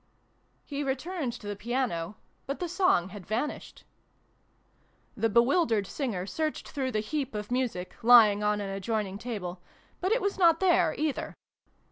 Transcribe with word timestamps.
He 0.65 0.83
returned 0.83 1.31
to 1.33 1.45
the 1.47 1.55
piano, 1.55 2.15
but 2.47 2.59
the 2.59 2.67
song 2.67 3.09
had 3.09 3.23
vanished. 3.27 3.83
The 5.15 5.29
bewildered 5.29 5.85
singer 5.85 6.25
searched 6.25 6.69
through 6.69 6.93
the 6.93 7.01
heap 7.01 7.35
of 7.35 7.51
music 7.51 7.93
lying 8.01 8.41
on 8.43 8.59
an 8.61 8.69
adjoining 8.71 9.19
table, 9.19 9.61
but 9.99 10.11
it 10.11 10.19
was 10.19 10.39
not 10.39 10.59
there, 10.59 10.95
either. 10.97 11.35